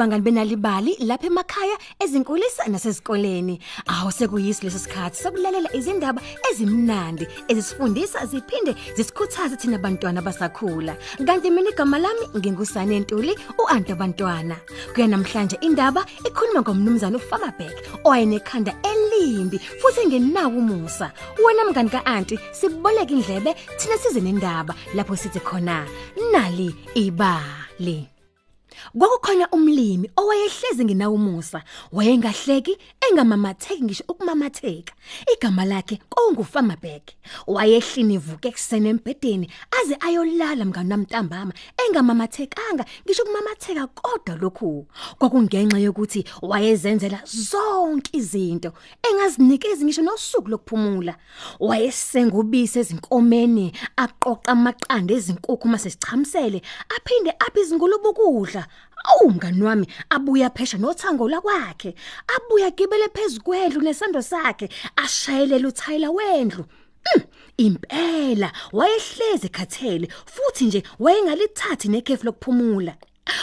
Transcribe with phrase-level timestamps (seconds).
[0.00, 3.58] bonke bangani benalibali lapha emakhaya ezinkulisa nasesikoleni.
[3.86, 5.22] Aho sekuyisi leso sikhathi.
[5.22, 10.96] Sokulalela izindaba ezimnandi ezisifundisa ziphinde zisikhuthaze thina bantwana basakhula.
[11.26, 14.56] Kanti mina igama lami ngingusane Ntuli uanti abantwana
[14.94, 21.12] kuya namhlanje indaba ikhuluma ngomnumzana uFamabeck owayenekhanda elimbi futhi ngenawo umusa.
[21.44, 25.86] Wena mngani kaanti siboleka indlebe thina size nendaba lapho sithi khona
[26.32, 28.19] nali ibali.
[28.98, 32.78] Kwakukhona umlimi owayehlezi ngenawo umusa, wayengahleki
[33.10, 34.94] engamamatheki ngisho ukumamatheka.
[35.34, 37.02] Igama lakhe kwakungufamabeck.
[37.46, 41.52] Wayehlini ivuke eksene embedeni aze ayolala mnganamntambama
[41.86, 44.86] engamamathekanga ngisho ukumamatheka kodwa lokhu.
[45.18, 51.16] Kwakungenxa yokuthi wayezenzela zonke izinto engazinikezi ngisho nosuku lokuphumula.
[51.60, 56.62] Wayesenga ubisi ezinkomeni, aqoqa amaqanda ezinkukhu mase sichamisele,
[56.96, 58.59] aphinde aphi izingulube ukudla.
[59.04, 61.94] Awu mngani wami abuya phesha nothango lakwakhe.
[62.36, 66.64] Abuya gibele phezukwendlu nesando sakhe ashayelela uthayila wendlu.
[67.16, 67.22] Mm,
[67.56, 72.94] impela wayehleze khathele futhi nje wayengalithathi nekhefu lokuphumula.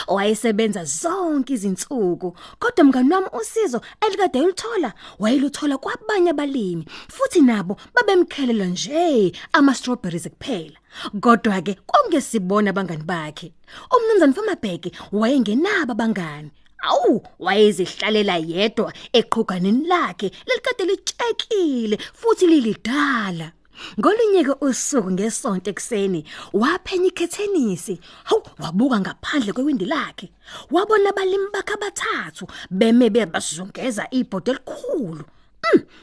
[0.08, 8.64] Wayesebenza zonke izinsuku kodwa mngani wami usizo elikade ulithola wayeluthola kwabanye abalimi futhi nabo babemkhelela
[8.66, 10.77] nje ama strawberries kuphela.
[11.20, 13.52] Kodwa ke kongesibona abangani bakhe.
[13.94, 16.50] Umnumzane Famabheke wayengenaba abangani
[16.82, 23.52] Awu wayezihlalela yedwa eqhuganeni lakhe lelikade litshekile futhi lilidala.
[23.98, 26.20] Ngolinyeke usuku ngesonto ekseni
[26.52, 28.00] waphenya ikhethenisi.
[28.24, 30.30] Hawu wabuka ngaphandle kwewindi lakhe.
[30.70, 35.24] Wabona abalimi bakhe abathathu beme bebazungeza ibhodi elikhulu.
[35.24, 35.37] Mm,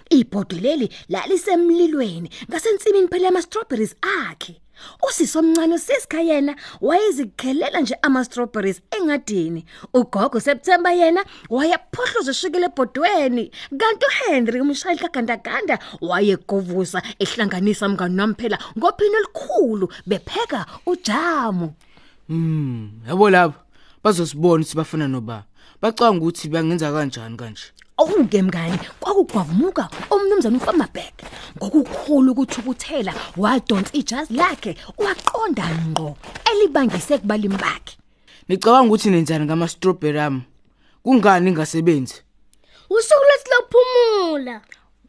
[0.10, 3.96] ibhodi leli lalisemlilweni ngasensimini phela ama strawberries
[4.28, 4.62] akhe
[5.08, 9.66] Usisi omncane usiska yena wayezikhelela nje ama strawberries engadini.
[9.94, 13.52] Ugogo September yena wayephohloza ushikile ebhodweni.
[13.80, 21.74] Kanti uHenry umshayeli kaGandaganda wayegovusa ehlanganisa mngani wami phela ngophini elikhulu bepheka ujamu.
[22.30, 23.60] Mm, yabo lapha
[24.04, 25.44] bazosibona ukuthi bafana noba.
[25.82, 27.72] Bacanga ukuthi bangenza kanjani kanje.
[28.06, 31.14] Awuke mngani kwakugwavumuka umnumzana uFamabeck
[31.58, 36.18] ngokukhulu ukuthukuthela wadonsa ijazi lakhe waqonda ngqo
[36.52, 37.98] elibangise kubalimi bakhe
[38.48, 40.42] Nicabanga ukuthi nenzani ngama strawberry ami?
[41.04, 42.22] Kungani ingasebenzi?
[42.90, 44.62] Usuku lwethu lokuphumula.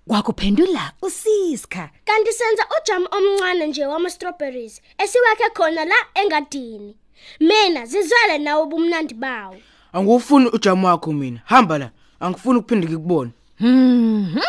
[0.09, 6.97] kwakuphendula usiska Kanti senza ujam omncane nje wama strawberries esiwakhe khona la engadini.
[7.41, 9.57] Mina zizwele nawe ubumnandi bawo.
[9.93, 11.41] Angufuni ujamu wakho mina.
[11.45, 11.91] Hamba la.
[12.21, 13.31] Angifuni ukuphinde ngikubone.
[13.61, 14.41] Mhm.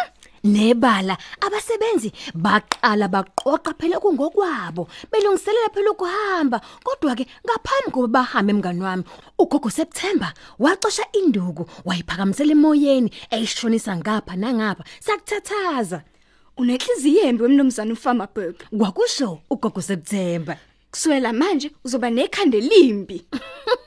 [0.44, 8.81] Nebala abasebenzi baqala baqoqa phela kungokwabo belungiselela phela ukuhamba kodwa ke ngaphambi kokuba bahambe emngani
[8.81, 9.03] wami
[9.39, 16.03] ugogo September waxosha induku wayiphakamisela emoyeni eyishonisa ngapha nangapha sakuthathaza
[16.57, 18.55] Unenhliziyo yembi wemnumzana uFarmerburg.
[18.78, 20.57] kwakusho ugogo September
[20.91, 23.25] Kuswela manje uzoba nekhande limbi.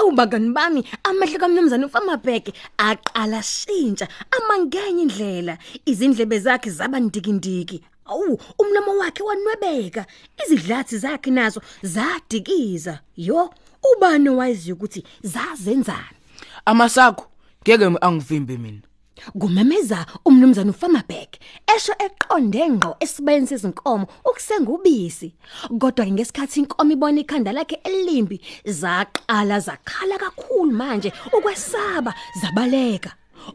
[0.00, 7.82] Awu bangani bami amehlo kaMnumzane uFamabheke aqala shintsha amangenye indlela izindlebe zakhe zaba ndikindiki.
[8.06, 10.06] Awu umlomo wakhe wanwebeka
[10.42, 13.00] izidlathi zakhe nazo zadikiza.
[13.16, 13.50] Yo
[13.92, 16.16] ubani wazi ukuthi zazenzani?
[16.64, 17.26] Amasakho
[17.62, 18.89] ngeke angivimbe mina.
[19.38, 21.30] Kumemeza umnumzane uFamabhek
[21.76, 25.34] esho eqonde ngqo esibayeni sezinkomo ukusenga ubisi
[25.80, 33.10] kodwa ke ngesikhathi inkomo ibona ikhanda lakhe elimbi zaqala zakhala kakhulu manje ukwesaba zabaleka.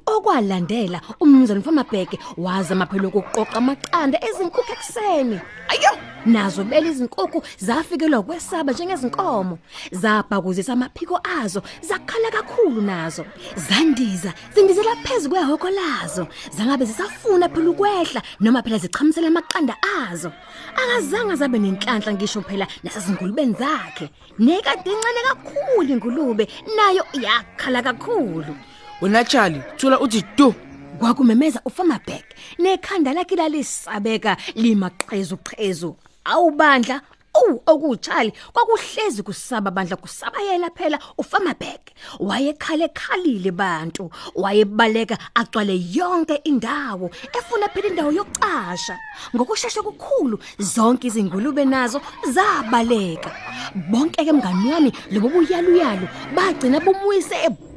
[0.05, 5.37] Okwalandela umnumzane uFamabhek wazama phela ukuqoqa amaqanda ezinkukhu ekseni
[5.71, 6.14] ayo!
[6.25, 9.59] Nazo beli izinkukhu zafikelwa kwesaba njengezinkomo.
[9.91, 13.25] Zabhakuzisa amaphiko azo zakhala kakhulu nazo.
[13.55, 16.27] Zandiza zindizela phezulu kwehoko lazo.
[16.57, 19.75] Zangabe zisafuna phela ukwehla noma phela zichamisela amaqanda
[20.09, 20.31] azo.
[20.75, 24.09] Akazange zabe nenhlanhla ngisho phela nasezingulubeni zakhe.
[24.39, 28.55] Nekade incane kakhulu ingulube nayo yakhala kakhulu.
[29.01, 30.53] Wena Charlie, thola uthi du.
[30.99, 32.25] kwakumemeza uFamabek
[32.59, 35.95] nekhanda lakhe lalisabeka limaqhezu qhezu.
[36.25, 37.01] Awubandla
[37.37, 47.09] Oh okuchali kwakuhlezi kusaba bandla kusabayela phela uFamabek wayekhale khalile bantu wayebaleka agcwale yonke indawo
[47.37, 48.97] efuna phela indawo yokucasha.
[49.35, 52.01] Ngokusheshsha kukhulu zonke izingulube nazo
[52.31, 53.31] zabaleka.
[53.91, 57.75] Bonke ke mngani wami lobo buyaluyalu bagcina bumuyise ebu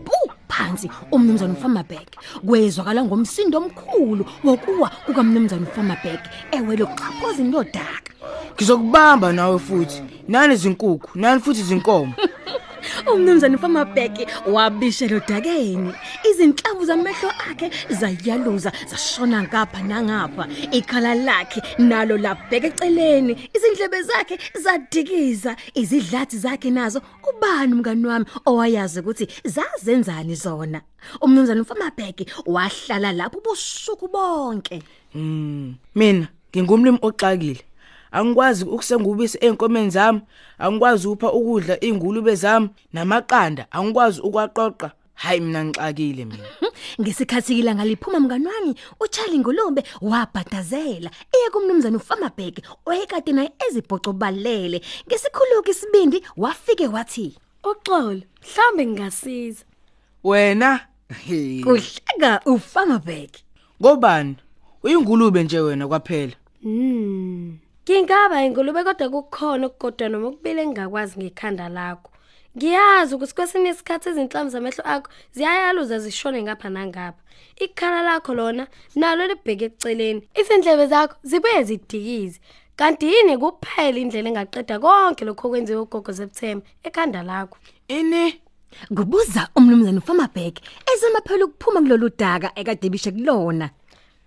[0.49, 2.11] phansi umnumzane uFamabek
[2.47, 6.23] kwezwakala ngomsindo omkhulu wokuwa kukamnumzane uFamabek
[6.57, 8.18] ewele uxhaphoza indodaka
[8.59, 10.03] Ngizokubamba nawe futhi.
[10.29, 12.15] Nani izinkukhu, nani futhi izinkomo.
[13.15, 15.95] umnumzane uFamabheki wabishela odakeni
[16.31, 20.49] izinhlavu zamehlo akhe zayaluza zashona ngapha nangapha.
[20.73, 23.33] Ikhala lakhe nalo labheka eceleni.
[23.55, 27.01] Izindlebe zakhe zadikiza izidlathi zakhe nazo.
[27.29, 30.81] Ubani umngani wami owayazi ukuthi zazenzani zona?
[31.23, 34.83] Umnumzane uFamabheki wahlala lapho ubusuku bonke.
[35.15, 37.68] Mm, mina ngingumlimi oxakile.
[38.13, 40.21] Angikwazi ukusengubisi enkomeni zami,
[40.59, 44.91] angikwazi upha ukudla ingulube zami namaqanda, angikwazi ukwaqoqa.
[45.15, 46.45] Hayi mina ngixakile mina.
[47.01, 54.83] ngesikhathi ilanga liphuma mngani wami uCharlie Ngolombe wabhadazela iye kumnumzane uFamabheki oyekade naye ezibhoco balele
[55.07, 59.65] ngesikhuluko isibindi wafike wathi Uxolo, mhlambe ngingasiza.
[60.25, 61.63] Wena Hey.
[61.65, 63.45] kuhleka uFamabheki
[63.83, 64.37] ngobani?
[64.83, 66.33] Uyingulube nje wena kwaphela.
[66.63, 67.59] Mm.
[67.89, 72.11] Ngingaba ingulube kodwa kukhona ukugodwa noma ukubili engakwazi ngekhanda lakho.
[72.57, 77.23] Ngiyazi ukuthi kwesinye isikhathi izinhlamvu zamehlo akho ziyayaluza zishone ngapha nangapha.
[77.57, 80.29] Ikhala lakho lona nalo libheke eceleni.
[80.41, 82.41] Izindlebe zakho zibuye zidikize.
[82.77, 87.57] Kanti yini kuphela indlela engaqeda konke lokho okwenziwe ugogo September ekhanda lakho.
[87.89, 88.25] Ini?
[88.97, 90.63] kubuza umnumzane uFamabheki
[90.93, 93.71] ezemaphela ukuphuma kulolu daka ekadebishe kulona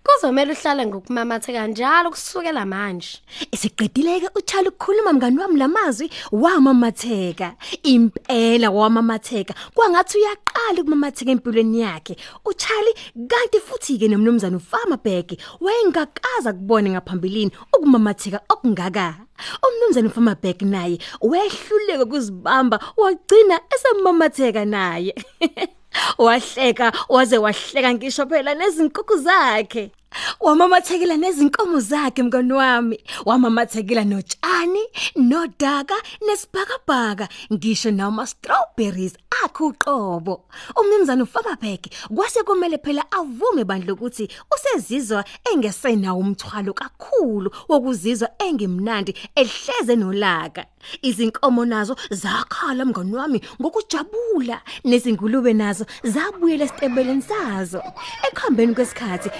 [0.04, 3.20] Kuzomela uhlale ngokumamatheka njalo kusukela manje.
[3.52, 7.54] Isiqedileke uCharlie ukukhuluma mngani wami lamazwi wamamatheka.
[7.82, 9.54] Impela wamamatheka.
[9.74, 12.16] Kwangathi uyaqala ukumamatheka empilweni yakhe.
[12.44, 12.94] uCharlie
[13.28, 19.14] kanti futhi ke nomnumzane uFarmerberg wayengakaza kubone ngaphambilini ukumamatheka okungaka.
[19.66, 25.14] Umnumzane uFarmerberg naye wehluleka ukuzibamba wagcina esemamatheka naye.
[26.18, 29.90] Wahleka waze wahleka ngisho phela nezinkukhu zakhe.
[30.40, 32.98] Wamamathekela nezinkomo zakhe mngani wami.
[33.24, 34.80] Wamamathekela notshani
[35.16, 35.94] nodaka
[36.26, 39.14] nesibhakabhaka ngisho nama strawberries
[39.44, 40.44] akhe uqobo.
[40.80, 49.96] Umnumzane uFamabhek kwase kumele phela avume bandla ukuthi usezizwa engesenawo umthwalo kakhulu wokuzizwa engemnandi ehleze
[49.96, 50.66] nolaka.
[51.02, 54.60] Izinkomo nazo zakhala mngani wami ngokujabula.
[54.84, 57.82] Nezingulube nazo zabuyela esitebeleni sazo.
[58.28, 59.30] Ekhambeni kwesikhathi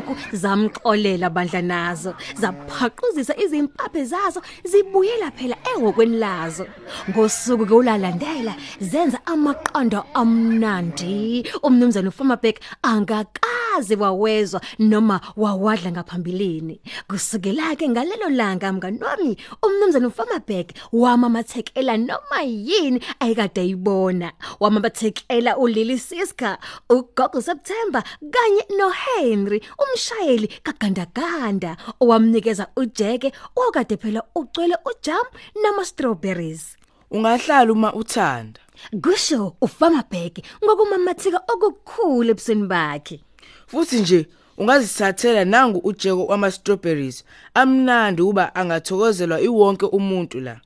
[0.00, 6.66] izinkukhu zamxolela bandla nazo zaphaquzisa izimpaphe zazo zibuyela phela ehokweni lazo
[7.10, 11.44] ngosuku kulalandela zenza amaqanda amnandi.
[11.62, 16.80] Umnumzane uFamabek angakaze wawezwa noma wawadla ngaphambilini.
[17.08, 24.32] Kusukela ke ngalelo langa mngani wami umnumzane uFamabek wamamathekela noma yini ayikade ayibona.
[24.60, 26.58] Wamamathekela uLily Siska
[26.90, 35.26] uGogo September kanye noHenry umshayeli kagandaganda owamnikeza ujeke okade phela ucwele ujam
[35.62, 36.76] nama strawberries
[37.10, 38.60] Ungahlala uma uthanda.
[39.02, 43.20] kusho uFamabhek ngokumamathika okukhulu ebusweni bakhe
[43.66, 44.26] Futhi nje
[44.58, 47.24] ungazithathela nangu ujeko wama strawberries.
[47.54, 50.60] Amnandi uba angathokozelwa iwonke umuntu la.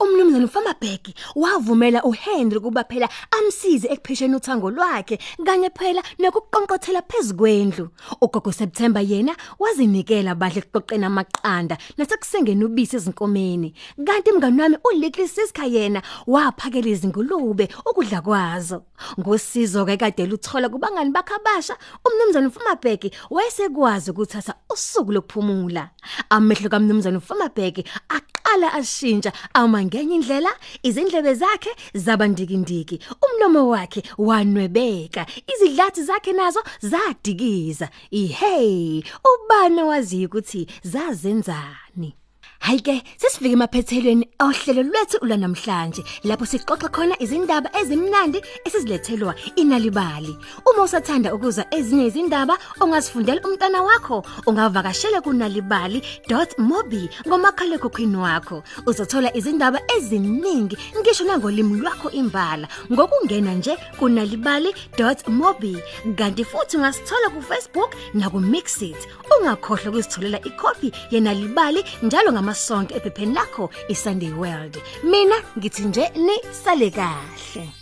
[0.00, 7.88] Umnumzane uFamabhek wavumela uHenry kuba phela amsize ekuphesheni uthango lwakhe kanye phela nokuqonqothela phezukwendlu.
[8.20, 13.74] Ugogo September yena wazinikela badle kuqoqena amaqanda nasekusengeni ubisi ezinkomeni.
[14.06, 18.82] Kanti mngani wami uLittle Siska yena waphakela izingulube ukudla kwazo.
[19.20, 25.90] Ngosizo ke kade luthola kubangani bakhabasha umnumzane uFamabhek wayesekwazi ukuthatha usuku lokuphumula.
[26.30, 29.32] Amehlo kaMnumzane uFamabhek aqala ashintsha
[29.68, 32.96] ama ngenye indlela izindlebe zakhe zabandikindiki.
[33.26, 37.88] Umlomo wakhe wanwebeka izidlathi zakhe nazo zadikiza.
[38.10, 42.14] Ihey ubani wazi ukuthi zazenzani?
[42.58, 50.36] Hayike sesifike emaphethelweni ohlelo lwethu ulanamhlanje lapho sixoxa khona izindaba ezimnandi esizilethelwa inalibali.
[50.66, 58.62] Uma usathanda ukuzwa ezinye izindaba ongazifundela umntana wakho ungavakashela kunalibali.mobi ngomakhalekhukhwini wakho.
[58.86, 65.76] Uzothola izindaba eziningi ngisho nangolimi lwakho imbala ngokungena nje kunalibali.mobi
[66.16, 68.98] kanti futhi ungasithola ku Facebook na ku Mixit
[69.32, 74.82] ungakhohlwa ukuzitholela ikhophi yenalibali njalo ngamasonto ephepheni lakho iSunday World.
[75.04, 77.77] Mina ngithi nje ni sale kahle.